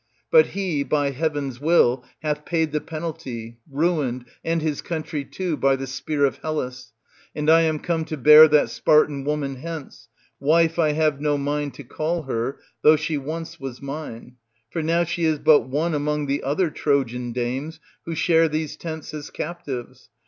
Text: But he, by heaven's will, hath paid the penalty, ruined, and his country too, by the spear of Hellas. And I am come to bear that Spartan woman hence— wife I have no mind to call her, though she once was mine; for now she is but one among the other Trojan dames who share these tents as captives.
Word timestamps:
But 0.31 0.47
he, 0.57 0.81
by 0.81 1.11
heaven's 1.11 1.61
will, 1.61 2.03
hath 2.23 2.43
paid 2.43 2.71
the 2.71 2.81
penalty, 2.81 3.59
ruined, 3.69 4.25
and 4.43 4.59
his 4.59 4.81
country 4.81 5.23
too, 5.23 5.55
by 5.55 5.75
the 5.75 5.85
spear 5.85 6.25
of 6.25 6.37
Hellas. 6.37 6.91
And 7.35 7.51
I 7.51 7.61
am 7.61 7.77
come 7.77 8.05
to 8.05 8.17
bear 8.17 8.47
that 8.47 8.71
Spartan 8.71 9.25
woman 9.25 9.57
hence— 9.57 10.09
wife 10.39 10.79
I 10.79 10.93
have 10.93 11.21
no 11.21 11.37
mind 11.37 11.75
to 11.75 11.83
call 11.83 12.23
her, 12.23 12.57
though 12.81 12.95
she 12.95 13.19
once 13.19 13.59
was 13.59 13.79
mine; 13.79 14.37
for 14.71 14.81
now 14.81 15.03
she 15.03 15.23
is 15.23 15.37
but 15.37 15.69
one 15.69 15.93
among 15.93 16.25
the 16.25 16.41
other 16.41 16.71
Trojan 16.71 17.31
dames 17.31 17.79
who 18.05 18.15
share 18.15 18.49
these 18.49 18.75
tents 18.75 19.13
as 19.13 19.29
captives. 19.29 20.09